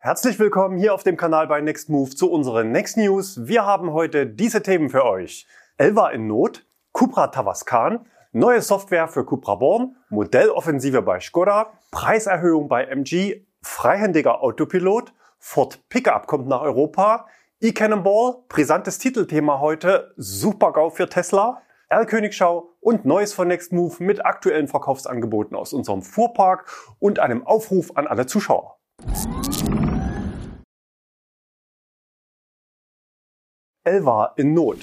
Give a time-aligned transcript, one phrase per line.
[0.00, 3.48] Herzlich willkommen hier auf dem Kanal bei Next Move zu unseren Next News.
[3.48, 5.44] Wir haben heute diese Themen für euch.
[5.76, 12.84] Elva in Not, Cupra Tavascan, neue Software für Cupra Born, Modelloffensive bei Skoda, Preiserhöhung bei
[12.84, 17.26] MG, freihändiger Autopilot, Ford Pickup kommt nach Europa,
[17.60, 24.68] E-Cannonball, brisantes Titelthema heute, Super-GAU für Tesla, R-Königschau und Neues von Next Move mit aktuellen
[24.68, 26.66] Verkaufsangeboten aus unserem Fuhrpark
[27.00, 28.78] und einem Aufruf an alle Zuschauer.
[33.88, 34.76] Elva in Not.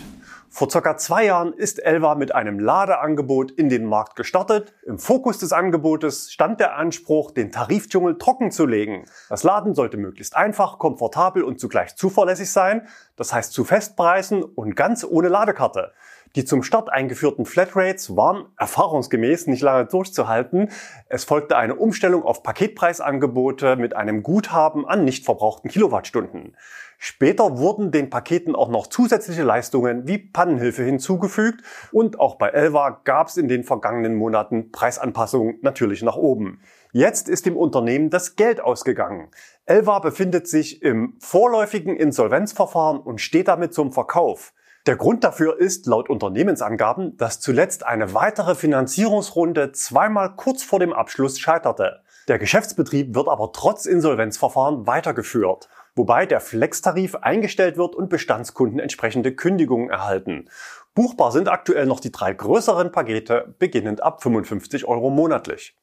[0.49, 4.73] Vor circa zwei Jahren ist Elva mit einem Ladeangebot in den Markt gestartet.
[4.83, 9.05] Im Fokus des Angebotes stand der Anspruch, den Tarifdschungel trocken zu legen.
[9.29, 12.87] Das Laden sollte möglichst einfach, komfortabel und zugleich zuverlässig sein.
[13.15, 15.91] Das heißt zu Festpreisen und ganz ohne Ladekarte.
[16.35, 20.69] Die zum Start eingeführten Flatrates waren erfahrungsgemäß nicht lange durchzuhalten.
[21.07, 26.57] Es folgte eine Umstellung auf Paketpreisangebote mit einem Guthaben an nicht verbrauchten Kilowattstunden.
[26.97, 33.01] Später wurden den Paketen auch noch zusätzliche Leistungen wie Pannenhilfe hinzugefügt und auch bei Elva
[33.03, 36.59] gab es in den vergangenen Monaten Preisanpassungen natürlich nach oben.
[36.91, 39.29] Jetzt ist dem Unternehmen das Geld ausgegangen.
[39.65, 44.53] Elva befindet sich im vorläufigen Insolvenzverfahren und steht damit zum Verkauf.
[44.85, 50.93] Der Grund dafür ist laut Unternehmensangaben, dass zuletzt eine weitere Finanzierungsrunde zweimal kurz vor dem
[50.93, 52.03] Abschluss scheiterte.
[52.27, 59.33] Der Geschäftsbetrieb wird aber trotz Insolvenzverfahren weitergeführt, wobei der Flex-Tarif eingestellt wird und Bestandskunden entsprechende
[59.33, 60.49] Kündigungen erhalten.
[60.93, 65.75] Buchbar sind aktuell noch die drei größeren Pakete, beginnend ab 55 Euro monatlich.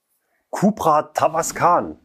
[0.51, 1.99] Cupra Tavascan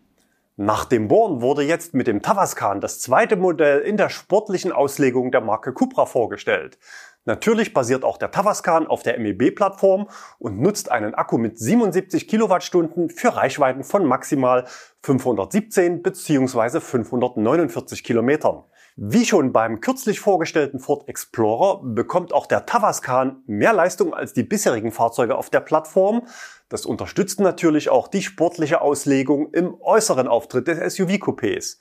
[0.59, 5.31] nach dem Born wurde jetzt mit dem Tavascan das zweite Modell in der sportlichen Auslegung
[5.31, 6.79] der Marke Cupra vorgestellt.
[7.25, 13.11] Natürlich basiert auch der Tavascan auf der MEB-Plattform und nutzt einen Akku mit 77 Kilowattstunden
[13.11, 14.65] für Reichweiten von maximal
[15.03, 16.79] 517 bzw.
[16.79, 18.63] 549 Kilometern.
[18.99, 24.41] Wie schon beim kürzlich vorgestellten Ford Explorer bekommt auch der Tavascan mehr Leistung als die
[24.41, 26.23] bisherigen Fahrzeuge auf der Plattform.
[26.67, 31.77] Das unterstützt natürlich auch die sportliche Auslegung im äußeren Auftritt des SUV-Coupés.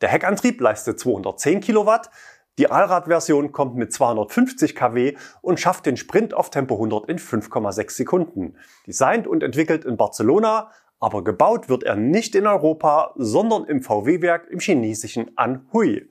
[0.00, 2.10] Der Heckantrieb leistet 210 Kilowatt,
[2.58, 7.90] die Allradversion kommt mit 250 kW und schafft den Sprint auf Tempo 100 in 5,6
[7.92, 8.56] Sekunden.
[8.88, 14.48] Designt und entwickelt in Barcelona, aber gebaut wird er nicht in Europa, sondern im VW-Werk
[14.50, 16.08] im chinesischen Anhui.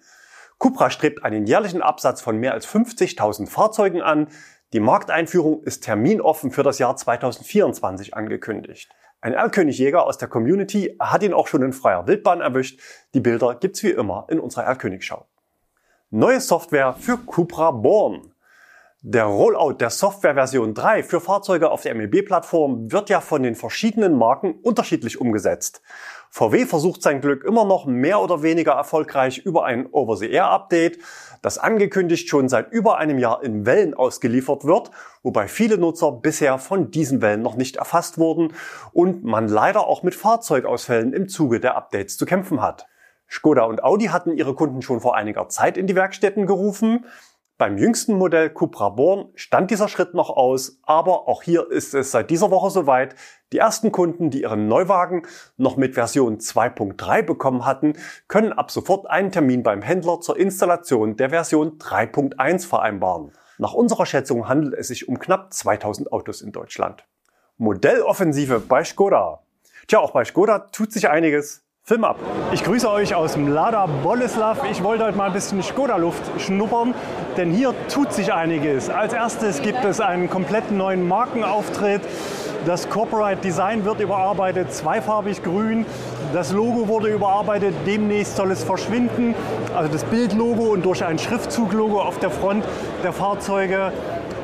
[0.57, 4.27] Cupra strebt einen jährlichen Absatz von mehr als 50.000 Fahrzeugen an.
[4.73, 8.89] Die Markteinführung ist terminoffen für das Jahr 2024 angekündigt.
[9.21, 12.79] Ein Erlkönig-Jäger aus der Community hat ihn auch schon in freier Wildbahn erwischt.
[13.13, 15.25] Die Bilder gibt's wie immer in unserer Erlkönig-Schau.
[16.11, 18.31] Neue Software für Cupra Born.
[19.01, 24.17] Der Rollout der Softwareversion 3 für Fahrzeuge auf der MEB-Plattform wird ja von den verschiedenen
[24.17, 25.81] Marken unterschiedlich umgesetzt.
[26.37, 30.99] VW versucht sein Glück immer noch mehr oder weniger erfolgreich über ein Over-the-Air-Update,
[31.41, 34.91] das angekündigt schon seit über einem Jahr in Wellen ausgeliefert wird,
[35.23, 38.51] wobei viele Nutzer bisher von diesen Wellen noch nicht erfasst wurden
[38.91, 42.85] und man leider auch mit Fahrzeugausfällen im Zuge der Updates zu kämpfen hat.
[43.29, 47.05] Skoda und Audi hatten ihre Kunden schon vor einiger Zeit in die Werkstätten gerufen.
[47.57, 52.11] Beim jüngsten Modell Cupra Born stand dieser Schritt noch aus, aber auch hier ist es
[52.11, 53.15] seit dieser Woche soweit.
[53.53, 57.93] Die ersten Kunden, die ihren Neuwagen noch mit Version 2.3 bekommen hatten,
[58.27, 63.31] können ab sofort einen Termin beim Händler zur Installation der Version 3.1 vereinbaren.
[63.57, 67.05] Nach unserer Schätzung handelt es sich um knapp 2000 Autos in Deutschland.
[67.55, 69.43] Modelloffensive bei Skoda.
[69.87, 71.64] Tja, auch bei Skoda tut sich einiges.
[71.87, 72.17] Film ab.
[72.51, 74.57] Ich grüße euch aus dem Lada Boleslav.
[74.71, 76.95] Ich wollte heute mal ein bisschen Skoda-Luft schnuppern,
[77.37, 78.89] denn hier tut sich einiges.
[78.89, 82.01] Als erstes gibt es einen kompletten neuen Markenauftritt.
[82.65, 85.85] Das Corporate Design wird überarbeitet, zweifarbig grün.
[86.33, 89.35] Das Logo wurde überarbeitet, demnächst soll es verschwinden.
[89.75, 92.65] Also das Bildlogo und durch ein Schriftzuglogo auf der Front
[93.05, 93.93] der Fahrzeuge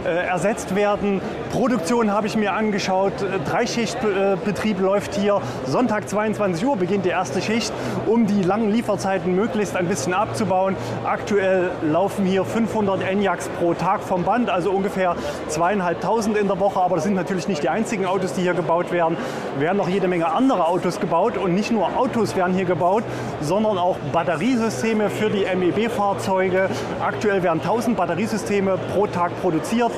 [0.06, 1.22] äh, ersetzt werden.
[1.52, 3.14] Produktion habe ich mir angeschaut.
[3.46, 5.42] Dreischichtbetrieb läuft hier.
[5.66, 7.74] Sonntag 22 Uhr beginnt die erste Schicht,
[8.06, 10.76] um die langen Lieferzeiten möglichst ein bisschen abzubauen.
[11.04, 15.16] Aktuell laufen hier 500 Enyaqs pro Tag vom Band, also ungefähr
[15.50, 16.80] zweieinhalbtausend in der Woche.
[16.80, 19.18] Aber das sind natürlich nicht die einzigen Autos, die hier gebaut werden.
[19.60, 23.04] Werden noch jede Menge andere Autos gebaut und nicht nur Autos werden hier gebaut,
[23.42, 26.70] sondern auch Batteriesysteme für die MEB-Fahrzeuge.
[27.02, 28.51] Aktuell werden 1000 Batteriesysteme
[28.94, 29.92] pro Tag produziert.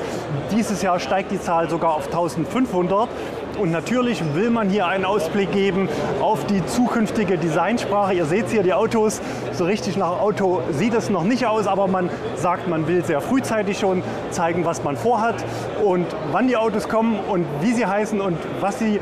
[0.52, 3.08] Dieses Jahr steigt die Zahl sogar auf 1500.
[3.58, 5.88] Und natürlich will man hier einen Ausblick geben
[6.20, 8.14] auf die zukünftige Designsprache.
[8.14, 9.20] Ihr seht hier die Autos,
[9.52, 13.20] so richtig nach Auto sieht es noch nicht aus, aber man sagt, man will sehr
[13.20, 15.36] frühzeitig schon zeigen, was man vorhat
[15.84, 18.98] und wann die Autos kommen und wie sie heißen und was sie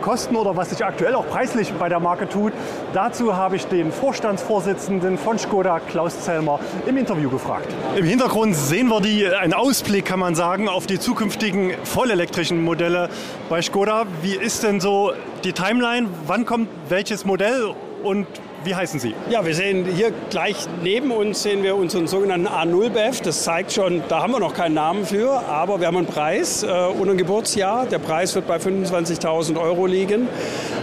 [0.00, 2.52] kosten oder was sich aktuell auch preislich bei der Marke tut.
[2.92, 7.66] Dazu habe ich den Vorstandsvorsitzenden von Skoda, Klaus Zellmer, im Interview gefragt.
[7.96, 13.08] Im Hintergrund sehen wir die, einen Ausblick, kann man sagen, auf die zukünftigen vollelektrischen Modelle
[13.48, 14.04] bei Skoda.
[14.22, 15.12] Wie ist denn so
[15.44, 16.08] die Timeline?
[16.26, 18.26] Wann kommt welches Modell und
[18.64, 19.14] wie heißen Sie?
[19.30, 23.20] Ja, wir sehen hier gleich neben uns sehen wir unseren sogenannten A0 BEF.
[23.22, 26.62] Das zeigt schon, da haben wir noch keinen Namen für, aber wir haben einen Preis
[26.62, 27.86] äh, und ein Geburtsjahr.
[27.86, 30.28] Der Preis wird bei 25.000 Euro liegen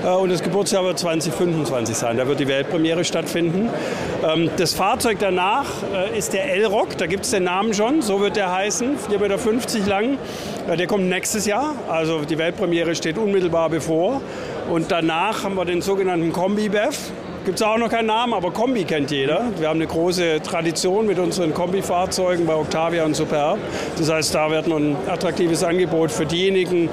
[0.03, 2.17] äh, und das Geburtsjahr wird 2025 sein.
[2.17, 3.69] Da wird die Weltpremiere stattfinden.
[4.27, 6.97] Ähm, das Fahrzeug danach äh, ist der L-Rock.
[6.97, 8.01] Da gibt es den Namen schon.
[8.01, 8.97] So wird der heißen.
[8.97, 10.17] 4,50 Meter lang.
[10.67, 11.75] Äh, der kommt nächstes Jahr.
[11.87, 14.21] Also die Weltpremiere steht unmittelbar bevor.
[14.69, 17.11] Und danach haben wir den sogenannten Kombi-BEF.
[17.47, 19.53] Gibt es auch noch keinen Namen, aber Kombi kennt jeder.
[19.57, 23.57] Wir haben eine große Tradition mit unseren Kombi-Fahrzeugen bei Octavia und Superb.
[23.97, 26.89] Das heißt, da wird noch ein attraktives Angebot für diejenigen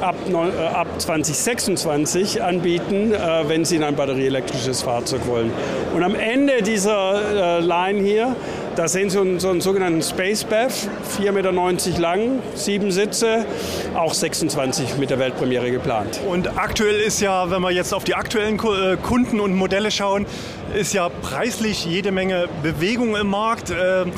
[0.00, 5.50] ab, äh, ab 2026 anbieten, äh, wenn sie ein batterieelektrisches Fahrzeug wollen.
[5.92, 8.36] Und am Ende dieser äh, Line hier
[8.76, 10.88] da sehen Sie so einen sogenannten Space Bath,
[11.18, 13.46] 4,90 Meter lang, sieben Sitze,
[13.94, 16.20] auch 26 mit der Weltpremiere geplant.
[16.28, 20.26] Und aktuell ist ja, wenn wir jetzt auf die aktuellen äh, Kunden und Modelle schauen,
[20.74, 23.70] ist ja preislich jede Menge Bewegung im Markt.
[23.70, 24.12] Ähm,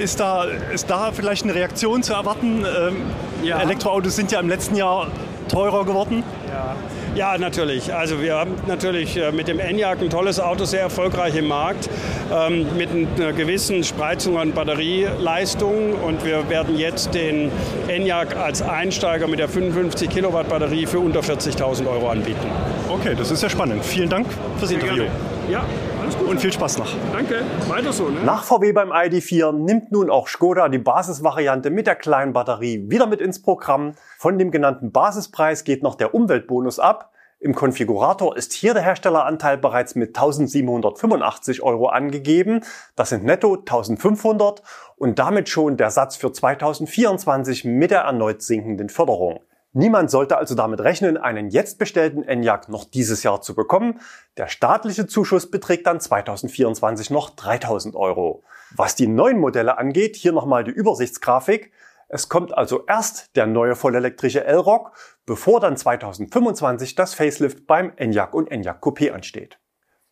[0.00, 2.64] ist da, ist da vielleicht eine Reaktion zu erwarten?
[2.64, 2.96] Ähm,
[3.42, 3.60] ja.
[3.60, 5.08] Elektroautos sind ja im letzten Jahr
[5.48, 6.22] teurer geworden.
[6.48, 6.76] Ja.
[7.16, 7.94] Ja, natürlich.
[7.94, 11.88] Also wir haben natürlich äh, mit dem Enyaq ein tolles Auto, sehr erfolgreich im Markt,
[12.30, 15.94] ähm, mit einer gewissen Spreizung an Batterieleistung.
[15.94, 17.50] Und wir werden jetzt den
[17.88, 22.48] Enyaq als Einsteiger mit der 55 Kilowatt Batterie für unter 40.000 Euro anbieten.
[22.90, 23.82] Okay, das ist ja spannend.
[23.82, 24.26] Vielen Dank
[24.58, 25.04] fürs sehr Interview.
[25.04, 25.10] Gerne.
[25.50, 25.64] Ja,
[26.06, 26.28] alles gut.
[26.28, 26.88] Und viel Spaß noch.
[27.12, 27.42] Danke.
[27.68, 28.08] Weiter so.
[28.08, 28.20] Ne?
[28.24, 33.06] Nach VW beim ID4 nimmt nun auch Skoda die Basisvariante mit der kleinen Batterie wieder
[33.06, 33.94] mit ins Programm.
[34.18, 37.12] Von dem genannten Basispreis geht noch der Umweltbonus ab.
[37.38, 42.62] Im Konfigurator ist hier der Herstelleranteil bereits mit 1785 Euro angegeben.
[42.94, 44.62] Das sind netto 1500
[44.96, 49.40] und damit schon der Satz für 2024 mit der erneut sinkenden Förderung.
[49.78, 54.00] Niemand sollte also damit rechnen, einen jetzt bestellten Enyaq noch dieses Jahr zu bekommen.
[54.38, 58.42] Der staatliche Zuschuss beträgt dann 2024 noch 3000 Euro.
[58.74, 61.72] Was die neuen Modelle angeht, hier nochmal die Übersichtsgrafik.
[62.08, 64.92] Es kommt also erst der neue vollelektrische L-Rock,
[65.26, 69.58] bevor dann 2025 das Facelift beim Enyaq und Enyaq Coupé ansteht.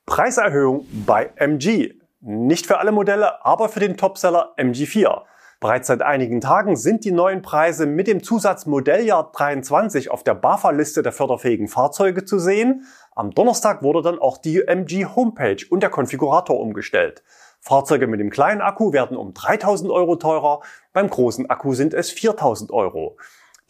[0.05, 1.95] Preiserhöhung bei MG.
[2.21, 5.23] Nicht für alle Modelle, aber für den Topseller MG4.
[5.65, 10.35] Bereits seit einigen Tagen sind die neuen Preise mit dem Zusatz Modelljahr 23 auf der
[10.35, 12.85] BAFA-Liste der förderfähigen Fahrzeuge zu sehen.
[13.15, 17.23] Am Donnerstag wurde dann auch die MG Homepage und der Konfigurator umgestellt.
[17.61, 20.61] Fahrzeuge mit dem kleinen Akku werden um 3000 Euro teurer,
[20.93, 23.17] beim großen Akku sind es 4000 Euro.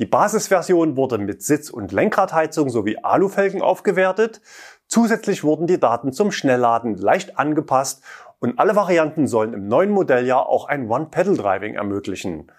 [0.00, 4.41] Die Basisversion wurde mit Sitz- und Lenkradheizung sowie Alufelgen aufgewertet.
[4.88, 8.02] Zusätzlich wurden die Daten zum Schnellladen leicht angepasst
[8.44, 12.52] und alle Varianten sollen im neuen Modelljahr auch ein One-Pedal-Driving ermöglichen.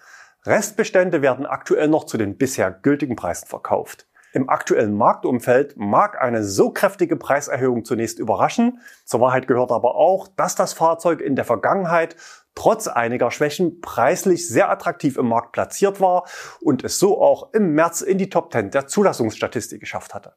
[0.44, 4.08] Restbestände werden aktuell noch zu den bisher gültigen Preisen verkauft.
[4.32, 8.80] Im aktuellen Marktumfeld mag eine so kräftige Preiserhöhung zunächst überraschen.
[9.04, 12.16] Zur Wahrheit gehört aber auch, dass das Fahrzeug in der Vergangenheit
[12.56, 16.26] trotz einiger Schwächen preislich sehr attraktiv im Markt platziert war
[16.60, 20.34] und es so auch im März in die Top 10 der Zulassungsstatistik geschafft hatte.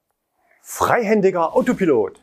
[0.62, 2.22] Freihändiger Autopilot.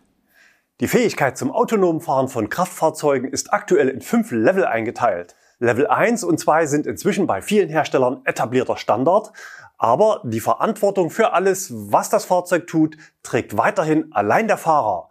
[0.81, 5.35] Die Fähigkeit zum autonomen Fahren von Kraftfahrzeugen ist aktuell in fünf Level eingeteilt.
[5.59, 9.33] Level 1 und 2 sind inzwischen bei vielen Herstellern etablierter Standard,
[9.79, 15.09] aber die Verantwortung für alles, was das Fahrzeug tut, trägt weiterhin allein der Fahrer.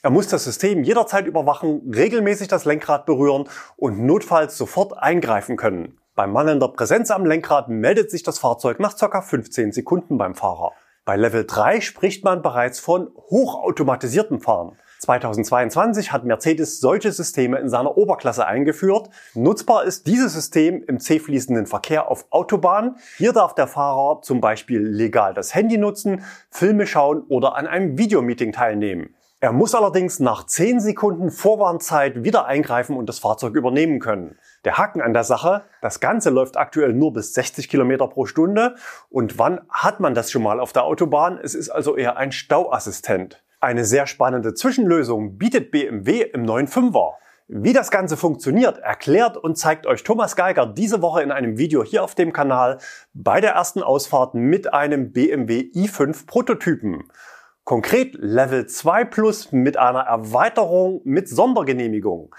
[0.00, 5.98] Er muss das System jederzeit überwachen, regelmäßig das Lenkrad berühren und notfalls sofort eingreifen können.
[6.14, 9.22] Bei mangelnder Präsenz am Lenkrad meldet sich das Fahrzeug nach ca.
[9.22, 10.70] 15 Sekunden beim Fahrer.
[11.04, 14.76] Bei Level 3 spricht man bereits von hochautomatisiertem Fahren.
[15.00, 19.08] 2022 hat Mercedes solche Systeme in seiner Oberklasse eingeführt.
[19.34, 22.96] Nutzbar ist dieses System im C-fließenden Verkehr auf Autobahnen.
[23.16, 27.96] Hier darf der Fahrer zum Beispiel legal das Handy nutzen, Filme schauen oder an einem
[27.96, 29.14] Videomeeting teilnehmen.
[29.42, 34.38] Er muss allerdings nach 10 Sekunden Vorwarnzeit wieder eingreifen und das Fahrzeug übernehmen können.
[34.66, 38.74] Der Haken an der Sache, das Ganze läuft aktuell nur bis 60 Kilometer pro Stunde.
[39.08, 41.40] Und wann hat man das schon mal auf der Autobahn?
[41.42, 43.42] Es ist also eher ein Stauassistent.
[43.62, 47.12] Eine sehr spannende Zwischenlösung bietet BMW im neuen 5er.
[47.46, 51.84] Wie das Ganze funktioniert, erklärt und zeigt euch Thomas Geiger diese Woche in einem Video
[51.84, 52.78] hier auf dem Kanal
[53.12, 57.04] bei der ersten Ausfahrt mit einem BMW i5 Prototypen.
[57.64, 62.34] Konkret Level 2 Plus mit einer Erweiterung mit Sondergenehmigung.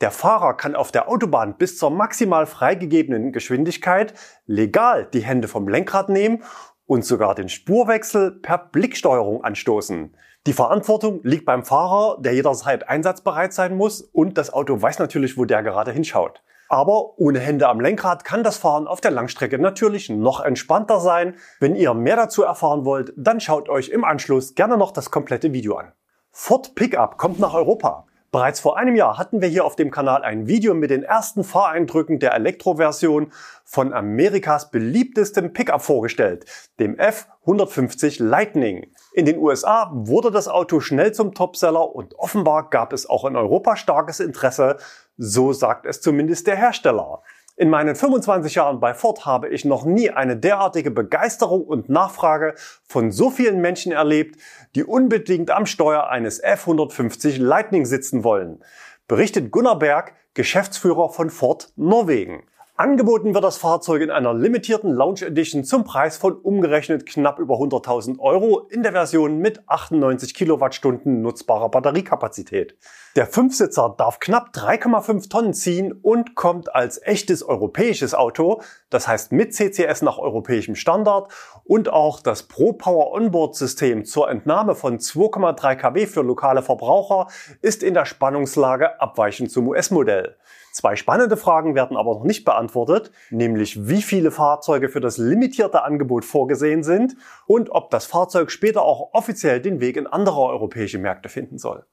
[0.00, 4.12] Der Fahrer kann auf der Autobahn bis zur maximal freigegebenen Geschwindigkeit
[4.46, 6.42] legal die Hände vom Lenkrad nehmen
[6.86, 10.14] und sogar den Spurwechsel per Blicksteuerung anstoßen.
[10.46, 15.38] Die Verantwortung liegt beim Fahrer, der jederzeit einsatzbereit sein muss und das Auto weiß natürlich,
[15.38, 16.42] wo der gerade hinschaut.
[16.68, 21.36] Aber ohne Hände am Lenkrad kann das Fahren auf der Langstrecke natürlich noch entspannter sein.
[21.60, 25.52] Wenn ihr mehr dazu erfahren wollt, dann schaut euch im Anschluss gerne noch das komplette
[25.52, 25.92] Video an.
[26.30, 28.06] Ford Pickup kommt nach Europa.
[28.34, 31.44] Bereits vor einem Jahr hatten wir hier auf dem Kanal ein Video mit den ersten
[31.44, 33.30] Fahreindrücken der Elektroversion
[33.64, 36.44] von Amerikas beliebtestem Pickup vorgestellt,
[36.80, 38.90] dem F150 Lightning.
[39.12, 43.36] In den USA wurde das Auto schnell zum Topseller und offenbar gab es auch in
[43.36, 44.78] Europa starkes Interesse,
[45.16, 47.22] so sagt es zumindest der Hersteller.
[47.56, 52.54] In meinen 25 Jahren bei Ford habe ich noch nie eine derartige Begeisterung und Nachfrage
[52.82, 54.40] von so vielen Menschen erlebt,
[54.74, 58.64] die unbedingt am Steuer eines F150 Lightning sitzen wollen,
[59.06, 62.42] berichtet Gunnar Berg, Geschäftsführer von Ford Norwegen.
[62.76, 67.54] Angeboten wird das Fahrzeug in einer limitierten Lounge Edition zum Preis von umgerechnet knapp über
[67.54, 72.76] 100.000 Euro in der Version mit 98 Kilowattstunden nutzbarer Batteriekapazität.
[73.14, 79.30] Der Fünfsitzer darf knapp 3,5 Tonnen ziehen und kommt als echtes europäisches Auto, das heißt
[79.30, 84.98] mit CCS nach europäischem Standard und auch das Pro Power Onboard System zur Entnahme von
[84.98, 87.28] 2,3 kW für lokale Verbraucher
[87.62, 90.34] ist in der Spannungslage abweichend zum US-Modell.
[90.74, 95.84] Zwei spannende Fragen werden aber noch nicht beantwortet, nämlich wie viele Fahrzeuge für das limitierte
[95.84, 97.14] Angebot vorgesehen sind
[97.46, 101.86] und ob das Fahrzeug später auch offiziell den Weg in andere europäische Märkte finden soll.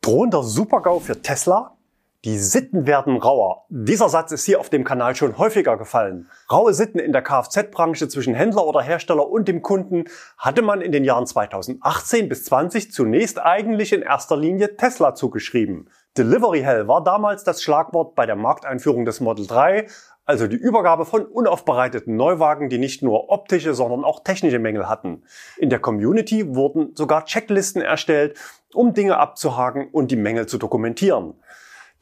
[0.00, 1.78] Drohender Supergau für Tesla?
[2.24, 3.66] Die Sitten werden rauer.
[3.68, 6.28] Dieser Satz ist hier auf dem Kanal schon häufiger gefallen.
[6.50, 10.06] Raue Sitten in der Kfz-Branche zwischen Händler oder Hersteller und dem Kunden
[10.36, 15.88] hatte man in den Jahren 2018 bis 20 zunächst eigentlich in erster Linie Tesla zugeschrieben.
[16.18, 19.86] Delivery Hell war damals das Schlagwort bei der Markteinführung des Model 3,
[20.24, 25.22] also die Übergabe von unaufbereiteten Neuwagen, die nicht nur optische, sondern auch technische Mängel hatten.
[25.56, 28.36] In der Community wurden sogar Checklisten erstellt,
[28.74, 31.34] um Dinge abzuhaken und die Mängel zu dokumentieren.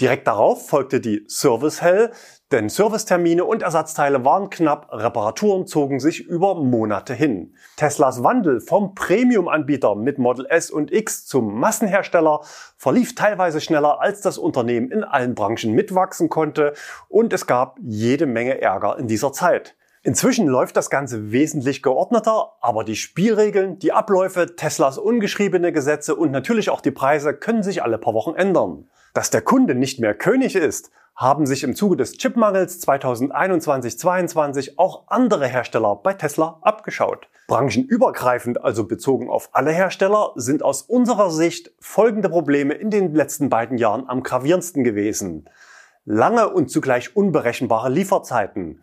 [0.01, 2.11] Direkt darauf folgte die Service Hell,
[2.53, 7.55] denn Servicetermine und Ersatzteile waren knapp, Reparaturen zogen sich über Monate hin.
[7.77, 12.43] Teslas Wandel vom Premium-Anbieter mit Model S und X zum Massenhersteller
[12.77, 16.75] verlief teilweise schneller, als das Unternehmen in allen Branchen mitwachsen konnte
[17.09, 19.75] und es gab jede Menge Ärger in dieser Zeit.
[20.05, 26.31] Inzwischen läuft das Ganze wesentlich geordneter, aber die Spielregeln, die Abläufe, Teslas ungeschriebene Gesetze und
[26.31, 28.89] natürlich auch die Preise können sich alle paar Wochen ändern.
[29.15, 35.05] Dass der Kunde nicht mehr König ist, haben sich im Zuge des Chipmangels 2021-22 auch
[35.09, 37.29] andere Hersteller bei Tesla abgeschaut.
[37.49, 43.49] Branchenübergreifend, also bezogen auf alle Hersteller, sind aus unserer Sicht folgende Probleme in den letzten
[43.49, 45.49] beiden Jahren am gravierendsten gewesen.
[46.05, 48.83] Lange und zugleich unberechenbare Lieferzeiten,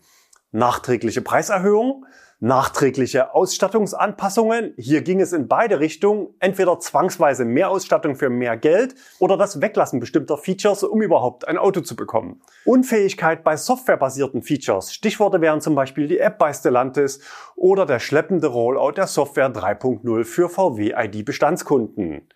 [0.52, 2.06] nachträgliche Preiserhöhungen,
[2.44, 4.74] nachträgliche Ausstattungsanpassungen.
[4.78, 6.28] Hier ging es in beide Richtungen.
[6.40, 11.58] Entweder zwangsweise mehr Ausstattung für mehr Geld oder das Weglassen bestimmter Features, um überhaupt ein
[11.58, 12.42] Auto zu bekommen.
[12.66, 14.94] Unfähigkeit bei softwarebasierten Features.
[14.94, 17.22] Stichworte wären zum Beispiel die App bei Stellantis
[17.56, 22.28] oder der schleppende Rollout der Software 3.0 für VW-ID-Bestandskunden.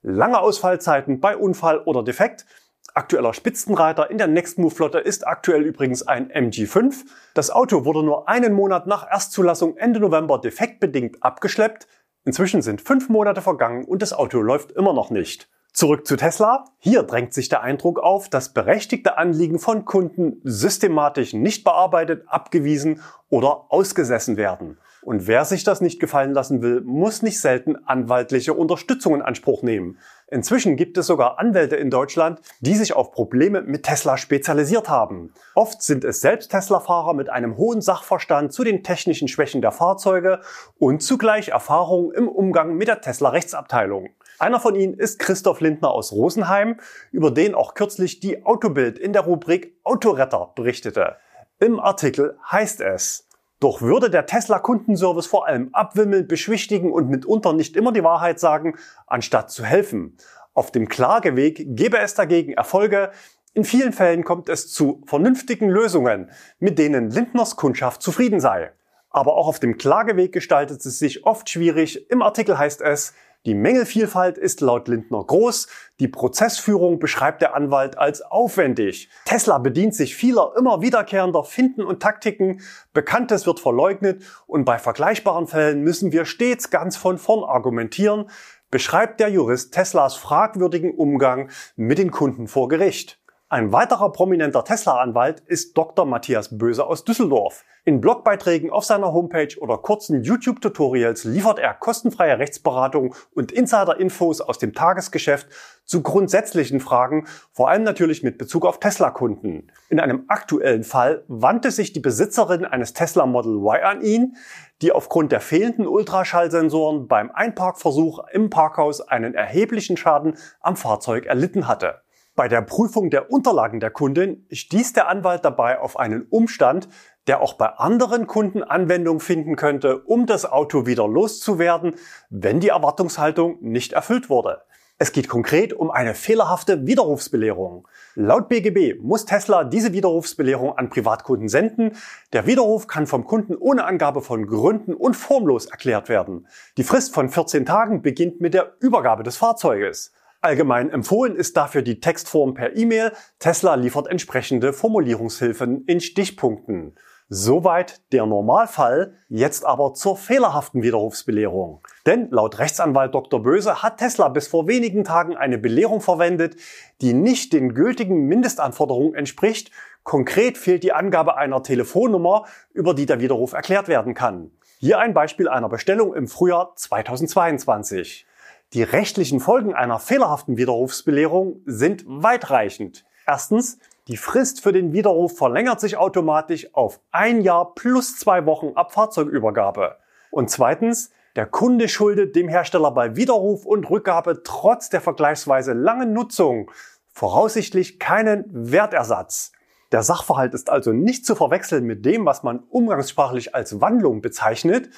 [0.00, 2.46] Lange Ausfallzeiten bei Unfall oder Defekt
[2.94, 7.06] Aktueller Spitzenreiter in der Nextmove-Flotte ist aktuell übrigens ein MG5.
[7.32, 11.86] Das Auto wurde nur einen Monat nach Erstzulassung Ende November defektbedingt abgeschleppt.
[12.26, 15.48] Inzwischen sind fünf Monate vergangen und das Auto läuft immer noch nicht.
[15.72, 16.66] Zurück zu Tesla.
[16.78, 23.00] Hier drängt sich der Eindruck auf, dass berechtigte Anliegen von Kunden systematisch nicht bearbeitet, abgewiesen
[23.30, 24.76] oder ausgesessen werden.
[25.00, 29.62] Und wer sich das nicht gefallen lassen will, muss nicht selten anwaltliche Unterstützung in Anspruch
[29.62, 29.98] nehmen.
[30.32, 35.34] Inzwischen gibt es sogar Anwälte in Deutschland, die sich auf Probleme mit Tesla spezialisiert haben.
[35.54, 40.40] Oft sind es selbst Tesla-Fahrer mit einem hohen Sachverstand zu den technischen Schwächen der Fahrzeuge
[40.78, 44.08] und zugleich Erfahrung im Umgang mit der Tesla-Rechtsabteilung.
[44.38, 49.12] Einer von ihnen ist Christoph Lindner aus Rosenheim, über den auch kürzlich die Autobild in
[49.12, 51.16] der Rubrik Autoretter berichtete.
[51.58, 53.28] Im Artikel heißt es,
[53.62, 58.76] doch würde der Tesla-Kundenservice vor allem abwimmeln, beschwichtigen und mitunter nicht immer die Wahrheit sagen,
[59.06, 60.16] anstatt zu helfen.
[60.54, 63.12] Auf dem Klageweg gäbe es dagegen Erfolge.
[63.54, 68.72] In vielen Fällen kommt es zu vernünftigen Lösungen, mit denen Lindners Kundschaft zufrieden sei.
[69.10, 72.10] Aber auch auf dem Klageweg gestaltet es sich oft schwierig.
[72.10, 75.66] Im Artikel heißt es, die Mängelvielfalt ist laut Lindner groß.
[75.98, 79.08] Die Prozessführung beschreibt der Anwalt als aufwendig.
[79.24, 82.60] Tesla bedient sich vieler immer wiederkehrender Finden und Taktiken.
[82.92, 88.30] Bekanntes wird verleugnet und bei vergleichbaren Fällen müssen wir stets ganz von vorn argumentieren,
[88.70, 93.21] beschreibt der Jurist Teslas fragwürdigen Umgang mit den Kunden vor Gericht.
[93.52, 96.06] Ein weiterer prominenter Tesla-Anwalt ist Dr.
[96.06, 97.66] Matthias Böse aus Düsseldorf.
[97.84, 104.56] In Blogbeiträgen auf seiner Homepage oder kurzen YouTube-Tutorials liefert er kostenfreie Rechtsberatung und Insider-Infos aus
[104.56, 105.48] dem Tagesgeschäft
[105.84, 109.70] zu grundsätzlichen Fragen, vor allem natürlich mit Bezug auf Tesla-Kunden.
[109.90, 114.36] In einem aktuellen Fall wandte sich die Besitzerin eines Tesla Model Y an ihn,
[114.80, 121.68] die aufgrund der fehlenden Ultraschallsensoren beim Einparkversuch im Parkhaus einen erheblichen Schaden am Fahrzeug erlitten
[121.68, 122.00] hatte.
[122.42, 126.88] Bei der Prüfung der Unterlagen der Kundin stieß der Anwalt dabei auf einen Umstand,
[127.28, 131.94] der auch bei anderen Kunden Anwendung finden könnte, um das Auto wieder loszuwerden,
[132.30, 134.62] wenn die Erwartungshaltung nicht erfüllt wurde.
[134.98, 137.86] Es geht konkret um eine fehlerhafte Widerrufsbelehrung.
[138.16, 141.92] Laut BGB muss Tesla diese Widerrufsbelehrung an Privatkunden senden.
[142.32, 146.48] Der Widerruf kann vom Kunden ohne Angabe von Gründen und formlos erklärt werden.
[146.76, 150.12] Die Frist von 14 Tagen beginnt mit der Übergabe des Fahrzeuges.
[150.42, 153.12] Allgemein empfohlen ist dafür die Textform per E-Mail.
[153.38, 156.96] Tesla liefert entsprechende Formulierungshilfen in Stichpunkten.
[157.28, 161.80] Soweit der Normalfall, jetzt aber zur fehlerhaften Widerrufsbelehrung.
[162.06, 163.40] Denn laut Rechtsanwalt Dr.
[163.40, 166.56] Böse hat Tesla bis vor wenigen Tagen eine Belehrung verwendet,
[167.00, 169.70] die nicht den gültigen Mindestanforderungen entspricht.
[170.02, 174.50] Konkret fehlt die Angabe einer Telefonnummer, über die der Widerruf erklärt werden kann.
[174.80, 178.26] Hier ein Beispiel einer Bestellung im Frühjahr 2022.
[178.74, 183.04] Die rechtlichen Folgen einer fehlerhaften Widerrufsbelehrung sind weitreichend.
[183.26, 188.72] Erstens, die Frist für den Widerruf verlängert sich automatisch auf ein Jahr plus zwei Wochen
[188.74, 189.98] ab Fahrzeugübergabe.
[190.30, 196.14] Und zweitens, der Kunde schuldet dem Hersteller bei Widerruf und Rückgabe trotz der vergleichsweise langen
[196.14, 196.70] Nutzung
[197.12, 199.52] voraussichtlich keinen Wertersatz.
[199.92, 204.88] Der Sachverhalt ist also nicht zu verwechseln mit dem, was man umgangssprachlich als Wandlung bezeichnet,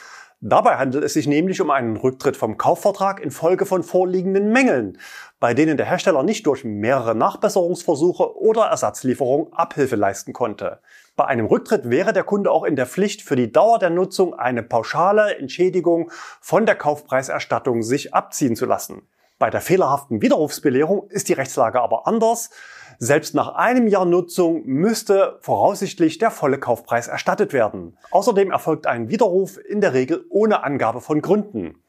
[0.47, 4.99] Dabei handelt es sich nämlich um einen Rücktritt vom Kaufvertrag infolge von vorliegenden Mängeln,
[5.41, 10.81] bei denen der Hersteller nicht durch mehrere Nachbesserungsversuche oder Ersatzlieferung Abhilfe leisten konnte.
[11.17, 14.35] Bei einem Rücktritt wäre der Kunde auch in der Pflicht, für die Dauer der Nutzung
[14.35, 16.11] eine pauschale Entschädigung
[16.43, 19.09] von der Kaufpreiserstattung sich abziehen zu lassen.
[19.39, 22.51] Bei der fehlerhaften Widerrufsbelehrung ist die Rechtslage aber anders.
[23.05, 27.99] Selbst nach einem Jahr Nutzung müsste voraussichtlich der volle Kaufpreis erstattet werden.
[28.11, 31.83] Außerdem erfolgt ein Widerruf in der Regel ohne Angabe von Gründen.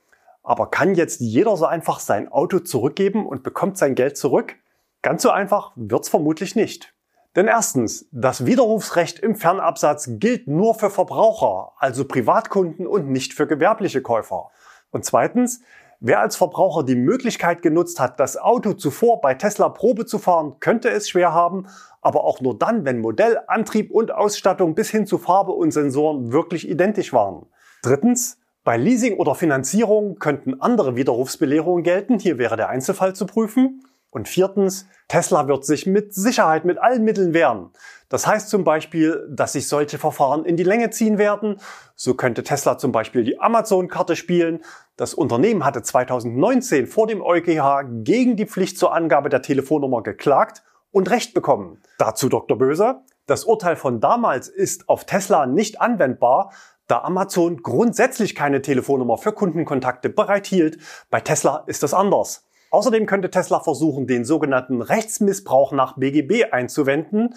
[0.44, 4.58] Aber kann jetzt jeder so einfach sein Auto zurückgeben und bekommt sein Geld zurück?
[5.04, 6.94] Ganz so einfach wird's vermutlich nicht.
[7.38, 13.48] Denn erstens, das Widerrufsrecht im Fernabsatz gilt nur für Verbraucher, also Privatkunden und nicht für
[13.48, 14.52] gewerbliche Käufer.
[14.92, 15.62] Und zweitens,
[16.00, 20.56] Wer als Verbraucher die Möglichkeit genutzt hat, das Auto zuvor bei Tesla Probe zu fahren,
[20.60, 21.68] könnte es schwer haben,
[22.02, 26.32] aber auch nur dann, wenn Modell, Antrieb und Ausstattung bis hin zu Farbe und Sensoren
[26.32, 27.48] wirklich identisch waren.
[27.82, 32.18] Drittens, bei Leasing oder Finanzierung könnten andere Widerrufsbelehrungen gelten.
[32.18, 33.84] Hier wäre der Einzelfall zu prüfen.
[34.16, 37.72] Und viertens, Tesla wird sich mit Sicherheit mit allen Mitteln wehren.
[38.08, 41.60] Das heißt zum Beispiel, dass sich solche Verfahren in die Länge ziehen werden.
[41.96, 44.64] So könnte Tesla zum Beispiel die Amazon-Karte spielen.
[44.96, 50.64] Das Unternehmen hatte 2019 vor dem EuGH gegen die Pflicht zur Angabe der Telefonnummer geklagt
[50.92, 51.82] und Recht bekommen.
[51.98, 52.58] Dazu Dr.
[52.58, 53.02] Böse.
[53.26, 56.54] Das Urteil von damals ist auf Tesla nicht anwendbar,
[56.88, 60.78] da Amazon grundsätzlich keine Telefonnummer für Kundenkontakte bereithielt.
[61.10, 62.45] Bei Tesla ist das anders.
[62.76, 67.34] Außerdem könnte Tesla versuchen, den sogenannten Rechtsmissbrauch nach BGB einzuwenden.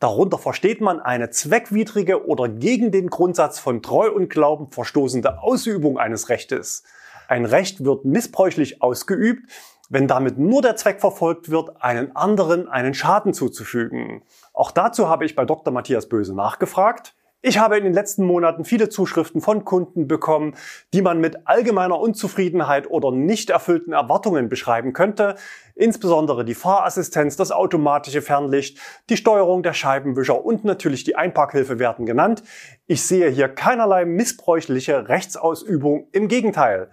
[0.00, 5.96] Darunter versteht man eine zweckwidrige oder gegen den Grundsatz von Treu und Glauben verstoßende Ausübung
[5.96, 6.82] eines Rechtes.
[7.26, 9.50] Ein Recht wird missbräuchlich ausgeübt,
[9.88, 14.22] wenn damit nur der Zweck verfolgt wird, einen anderen einen Schaden zuzufügen.
[14.52, 15.72] Auch dazu habe ich bei Dr.
[15.72, 17.14] Matthias Böse nachgefragt.
[17.44, 20.54] Ich habe in den letzten Monaten viele Zuschriften von Kunden bekommen,
[20.94, 25.34] die man mit allgemeiner Unzufriedenheit oder nicht erfüllten Erwartungen beschreiben könnte.
[25.74, 28.78] Insbesondere die Fahrassistenz, das automatische Fernlicht,
[29.10, 32.44] die Steuerung der Scheibenwischer und natürlich die Einparkhilfe werden genannt.
[32.86, 36.06] Ich sehe hier keinerlei missbräuchliche Rechtsausübung.
[36.12, 36.90] Im Gegenteil.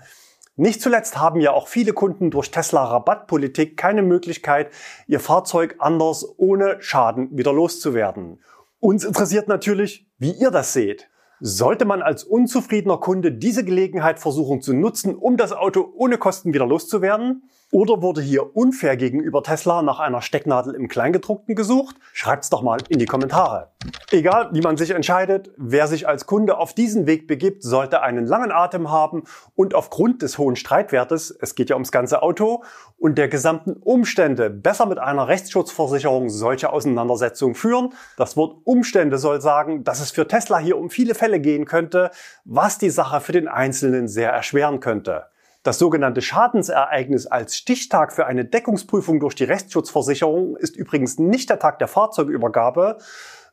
[0.56, 4.72] Nicht zuletzt haben ja auch viele Kunden durch Tesla Rabattpolitik keine Möglichkeit,
[5.06, 8.40] ihr Fahrzeug anders ohne Schaden wieder loszuwerden.
[8.80, 11.10] Uns interessiert natürlich, wie ihr das seht.
[11.42, 16.54] Sollte man als unzufriedener Kunde diese Gelegenheit versuchen zu nutzen, um das Auto ohne Kosten
[16.54, 17.44] wieder loszuwerden?
[17.72, 21.98] Oder wurde hier unfair gegenüber Tesla nach einer Stecknadel im Kleingedruckten gesucht?
[22.14, 23.70] Schreibt's doch mal in die Kommentare.
[24.10, 28.26] Egal, wie man sich entscheidet, wer sich als Kunde auf diesen Weg begibt, sollte einen
[28.26, 32.64] langen Atem haben und aufgrund des hohen Streitwertes, es geht ja ums ganze Auto,
[32.98, 37.94] und der gesamten Umstände besser mit einer Rechtsschutzversicherung solche Auseinandersetzungen führen.
[38.18, 42.10] Das Wort Umstände soll sagen, dass es für Tesla hier um viele Fälle gehen könnte,
[42.46, 45.28] was die Sache für den Einzelnen sehr erschweren könnte.
[45.64, 51.60] Das sogenannte Schadensereignis als Stichtag für eine Deckungsprüfung durch die Rechtsschutzversicherung ist übrigens nicht der
[51.60, 52.98] Tag der Fahrzeugübergabe,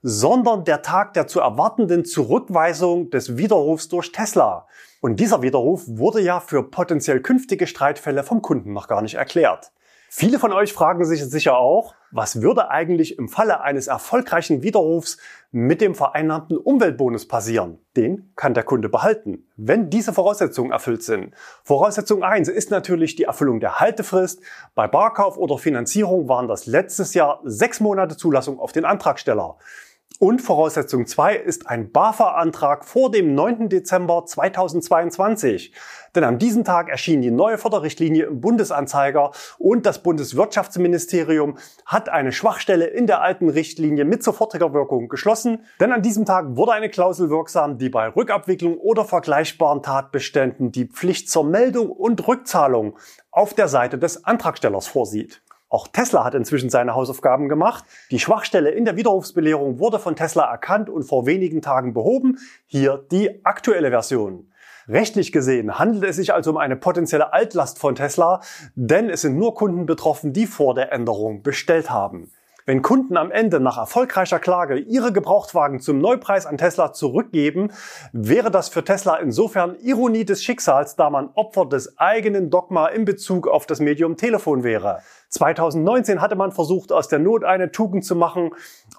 [0.03, 4.69] sondern der Tag der zu erwartenden Zurückweisung des Widerrufs durch Tesla.
[5.01, 9.73] Und dieser Widerruf wurde ja für potenziell künftige Streitfälle vom Kunden noch gar nicht erklärt.
[10.19, 15.19] Viele von euch fragen sich sicher auch, was würde eigentlich im Falle eines erfolgreichen Widerrufs
[15.53, 17.81] mit dem vereinnahmten Umweltbonus passieren?
[17.99, 21.35] Den kann der Kunde behalten, wenn diese Voraussetzungen erfüllt sind.
[21.65, 24.41] Voraussetzung 1 ist natürlich die Erfüllung der Haltefrist.
[24.75, 29.59] Bei Barkauf oder Finanzierung waren das letztes Jahr sechs Monate Zulassung auf den Antragsteller.
[30.19, 33.69] Und Voraussetzung 2 ist ein BAFA-Antrag vor dem 9.
[33.69, 35.73] Dezember 2022.
[36.15, 42.33] Denn an diesem Tag erschien die neue Förderrichtlinie im Bundesanzeiger und das Bundeswirtschaftsministerium hat eine
[42.33, 45.67] Schwachstelle in der alten Richtlinie mit sofortiger Wirkung geschlossen.
[45.81, 50.87] Denn an diesem Tag wurde eine Klausel wirksam, die bei Rückabwicklung oder vergleichbaren Tatbeständen die
[50.87, 52.97] Pflicht zur Meldung und Rückzahlung
[53.31, 55.43] auf der Seite des Antragstellers vorsieht.
[55.69, 57.85] Auch Tesla hat inzwischen seine Hausaufgaben gemacht.
[58.11, 62.39] Die Schwachstelle in der Widerrufsbelehrung wurde von Tesla erkannt und vor wenigen Tagen behoben.
[62.67, 64.53] Hier die aktuelle Version.
[64.89, 68.41] Rechtlich gesehen handelt es sich also um eine potenzielle Altlast von Tesla,
[68.77, 72.31] denn es sind nur Kunden betroffen, die vor der Änderung bestellt haben.
[72.69, 77.71] Wenn Kunden am Ende nach erfolgreicher Klage ihre Gebrauchtwagen zum Neupreis an Tesla zurückgeben,
[78.13, 83.05] wäre das für Tesla insofern Ironie des Schicksals, da man Opfer des eigenen Dogma in
[83.05, 84.99] Bezug auf das Medium Telefon wäre.
[85.31, 88.51] 2019 hatte man versucht, aus der Not eine Tugend zu machen.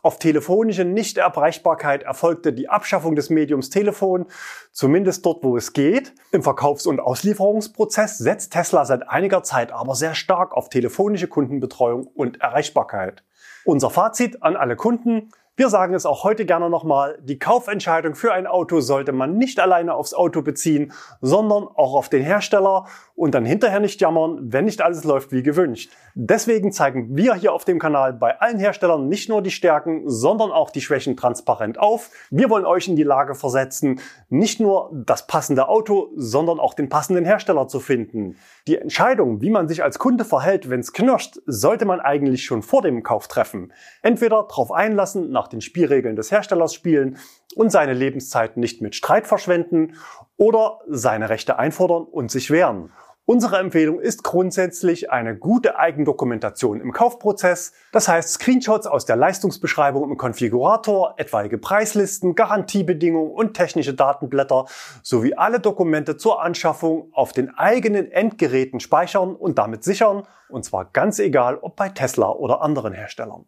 [0.02, 4.26] Auf telefonische Nichterreichbarkeit erfolgte die Abschaffung des Mediums Telefon,
[4.72, 6.14] zumindest dort, wo es geht.
[6.32, 12.08] Im Verkaufs- und Auslieferungsprozess setzt Tesla seit einiger Zeit aber sehr stark auf telefonische Kundenbetreuung
[12.08, 13.24] und Erreichbarkeit.
[13.66, 15.30] Unser Fazit an alle Kunden.
[15.60, 19.60] Wir sagen es auch heute gerne nochmal, die Kaufentscheidung für ein Auto sollte man nicht
[19.60, 24.66] alleine aufs Auto beziehen, sondern auch auf den Hersteller und dann hinterher nicht jammern, wenn
[24.66, 25.92] nicht alles läuft wie gewünscht.
[26.14, 30.52] Deswegen zeigen wir hier auf dem Kanal bei allen Herstellern nicht nur die Stärken, sondern
[30.52, 32.12] auch die Schwächen transparent auf.
[32.30, 36.90] Wir wollen euch in die Lage versetzen, nicht nur das passende Auto, sondern auch den
[36.90, 38.36] passenden Hersteller zu finden.
[38.68, 42.62] Die Entscheidung, wie man sich als Kunde verhält, wenn es knirscht, sollte man eigentlich schon
[42.62, 43.74] vor dem Kauf treffen.
[44.04, 47.18] Entweder darauf einlassen, nach den Spielregeln des Herstellers spielen
[47.56, 49.96] und seine Lebenszeit nicht mit Streit verschwenden
[50.38, 52.92] oder seine Rechte einfordern und sich wehren.
[53.30, 60.10] Unsere Empfehlung ist grundsätzlich eine gute Eigendokumentation im Kaufprozess, das heißt Screenshots aus der Leistungsbeschreibung
[60.10, 64.68] im Konfigurator, etwaige Preislisten, Garantiebedingungen und technische Datenblätter
[65.04, 70.86] sowie alle Dokumente zur Anschaffung auf den eigenen Endgeräten speichern und damit sichern, und zwar
[70.86, 73.44] ganz egal, ob bei Tesla oder anderen Herstellern.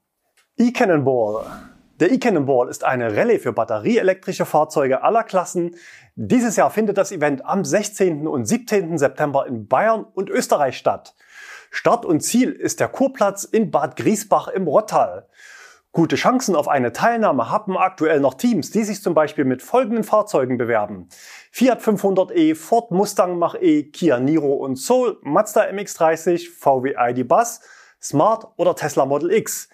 [0.58, 1.46] E-Cannonball
[2.00, 5.76] der E-Cannonball ist eine Rallye für batterieelektrische Fahrzeuge aller Klassen.
[6.16, 8.26] Dieses Jahr findet das Event am 16.
[8.26, 8.98] und 17.
[8.98, 11.14] September in Bayern und Österreich statt.
[11.72, 15.28] Start und Ziel ist der Kurplatz in Bad Griesbach im Rottal.
[15.92, 20.06] Gute Chancen auf eine Teilnahme haben aktuell noch Teams, die sich zum Beispiel mit folgenden
[20.06, 21.10] Fahrzeugen bewerben.
[21.52, 27.60] Fiat 500e, Ford Mustang Mach-E, Kia Niro und Soul, Mazda MX-30, VW ID Bus,
[28.02, 29.68] Smart oder Tesla Model X.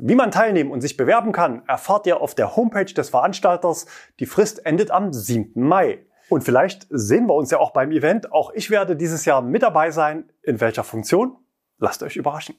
[0.00, 3.86] Wie man teilnehmen und sich bewerben kann, erfahrt ihr auf der Homepage des Veranstalters.
[4.20, 5.60] Die Frist endet am 7.
[5.60, 6.06] Mai.
[6.28, 8.30] Und vielleicht sehen wir uns ja auch beim Event.
[8.30, 10.30] Auch ich werde dieses Jahr mit dabei sein.
[10.42, 11.36] In welcher Funktion?
[11.78, 12.54] Lasst euch überraschen.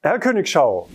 [0.00, 0.88] Herr Königschau,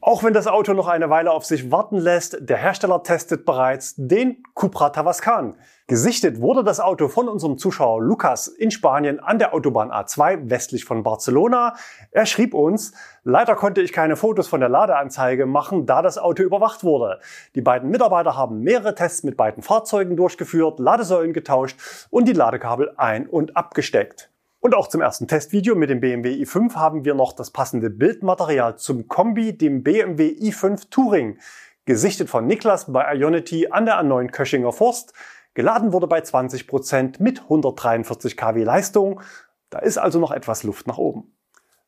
[0.00, 3.94] auch wenn das Auto noch eine Weile auf sich warten lässt, der Hersteller testet bereits
[3.96, 5.56] den Cupra Tavascan.
[5.90, 10.84] Gesichtet wurde das Auto von unserem Zuschauer Lukas in Spanien an der Autobahn A2 westlich
[10.84, 11.76] von Barcelona.
[12.10, 12.92] Er schrieb uns,
[13.24, 17.20] leider konnte ich keine Fotos von der Ladeanzeige machen, da das Auto überwacht wurde.
[17.54, 22.92] Die beiden Mitarbeiter haben mehrere Tests mit beiden Fahrzeugen durchgeführt, Ladesäulen getauscht und die Ladekabel
[22.98, 24.30] ein- und abgesteckt.
[24.60, 28.76] Und auch zum ersten Testvideo mit dem BMW i5 haben wir noch das passende Bildmaterial
[28.76, 31.38] zum Kombi, dem BMW i5 Touring.
[31.86, 35.14] Gesichtet von Niklas bei Ionity an der A9 Köschinger Forst.
[35.58, 39.20] Geladen wurde bei 20% mit 143 kW Leistung.
[39.70, 41.32] Da ist also noch etwas Luft nach oben.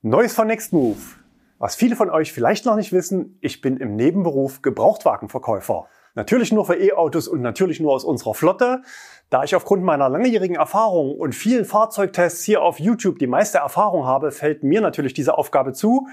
[0.03, 1.21] Neues von Nextmove.
[1.61, 5.87] Was viele von euch vielleicht noch nicht wissen, ich bin im Nebenberuf Gebrauchtwagenverkäufer.
[6.17, 8.83] Natürlich nur für E-Autos und natürlich nur aus unserer Flotte.
[9.29, 14.05] Da ich aufgrund meiner langjährigen Erfahrung und vielen Fahrzeugtests hier auf YouTube die meiste Erfahrung
[14.05, 16.09] habe, fällt mir natürlich diese Aufgabe zu.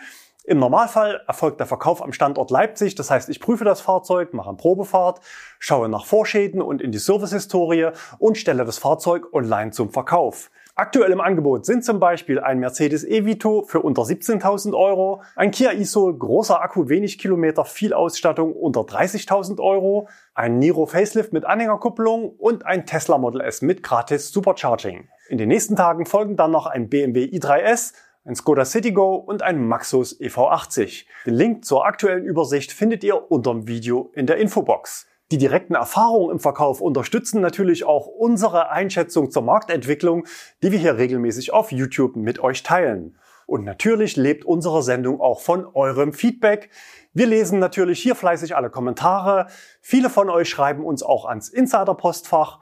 [0.49, 2.95] Im Normalfall erfolgt der Verkauf am Standort Leipzig.
[2.95, 5.19] Das heißt, ich prüfe das Fahrzeug, mache eine Probefahrt,
[5.59, 10.49] schaue nach Vorschäden und in die Servicehistorie und stelle das Fahrzeug online zum Verkauf.
[10.73, 15.73] Aktuell im Angebot sind zum Beispiel ein Mercedes E-Vito für unter 17.000 Euro, ein Kia
[15.73, 22.29] e-Soul, großer Akku, wenig Kilometer, viel Ausstattung unter 30.000 Euro, ein Niro Facelift mit Anhängerkupplung
[22.29, 25.09] und ein Tesla Model S mit gratis Supercharging.
[25.27, 27.91] In den nächsten Tagen folgen dann noch ein BMW i3S,
[28.27, 31.05] ein Skoda Citigo und ein Maxus EV80.
[31.25, 35.07] Den Link zur aktuellen Übersicht findet ihr unter dem Video in der Infobox.
[35.31, 40.25] Die direkten Erfahrungen im Verkauf unterstützen natürlich auch unsere Einschätzung zur Marktentwicklung,
[40.61, 43.17] die wir hier regelmäßig auf YouTube mit euch teilen.
[43.45, 46.69] Und natürlich lebt unsere Sendung auch von eurem Feedback.
[47.13, 49.47] Wir lesen natürlich hier fleißig alle Kommentare.
[49.79, 52.59] Viele von euch schreiben uns auch ans Insider-Postfach.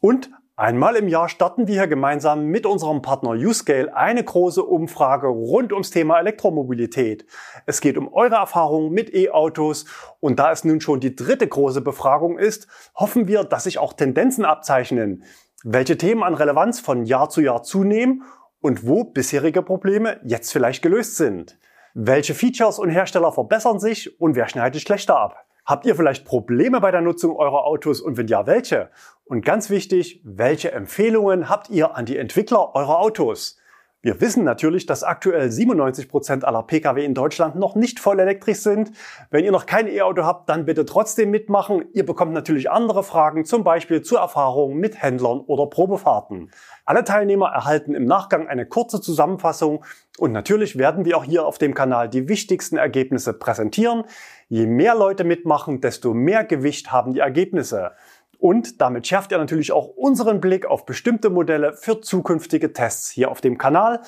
[0.00, 5.28] Und Einmal im Jahr starten wir hier gemeinsam mit unserem Partner Uscale eine große Umfrage
[5.28, 7.26] rund ums Thema Elektromobilität.
[7.64, 9.84] Es geht um eure Erfahrungen mit E-Autos
[10.18, 12.66] und da es nun schon die dritte große Befragung ist,
[12.96, 15.22] hoffen wir, dass sich auch Tendenzen abzeichnen,
[15.62, 18.24] welche Themen an Relevanz von Jahr zu Jahr zunehmen
[18.60, 21.56] und wo bisherige Probleme jetzt vielleicht gelöst sind.
[21.94, 25.47] Welche Features und Hersteller verbessern sich und wer schneidet schlechter ab?
[25.68, 28.88] Habt ihr vielleicht Probleme bei der Nutzung eurer Autos und wenn ja, welche?
[29.26, 33.58] Und ganz wichtig, welche Empfehlungen habt ihr an die Entwickler eurer Autos?
[34.00, 38.60] Wir wissen natürlich, dass aktuell 97 Prozent aller Pkw in Deutschland noch nicht voll elektrisch
[38.60, 38.92] sind.
[39.30, 41.84] Wenn ihr noch kein E-Auto habt, dann bitte trotzdem mitmachen.
[41.92, 46.50] Ihr bekommt natürlich andere Fragen, zum Beispiel zu Erfahrungen mit Händlern oder Probefahrten.
[46.86, 49.84] Alle Teilnehmer erhalten im Nachgang eine kurze Zusammenfassung
[50.16, 54.04] und natürlich werden wir auch hier auf dem Kanal die wichtigsten Ergebnisse präsentieren.
[54.48, 57.92] Je mehr Leute mitmachen, desto mehr Gewicht haben die Ergebnisse.
[58.38, 63.30] Und damit schärft ihr natürlich auch unseren Blick auf bestimmte Modelle für zukünftige Tests hier
[63.30, 64.00] auf dem Kanal.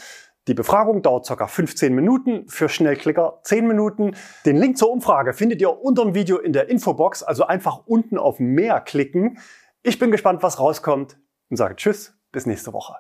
[0.49, 1.47] Die Befragung dauert ca.
[1.47, 4.17] 15 Minuten, für Schnellklicker 10 Minuten.
[4.47, 8.17] Den Link zur Umfrage findet ihr unter dem Video in der Infobox, also einfach unten
[8.17, 9.39] auf Mehr klicken.
[9.83, 11.19] Ich bin gespannt, was rauskommt
[11.51, 12.95] und sage Tschüss, bis nächste Woche.